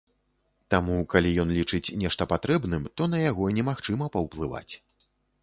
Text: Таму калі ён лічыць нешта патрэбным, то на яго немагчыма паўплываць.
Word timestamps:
Таму 0.73 0.95
калі 1.11 1.33
ён 1.43 1.49
лічыць 1.57 1.93
нешта 2.05 2.27
патрэбным, 2.33 2.89
то 2.97 3.03
на 3.13 3.21
яго 3.29 3.53
немагчыма 3.59 4.11
паўплываць. 4.19 4.69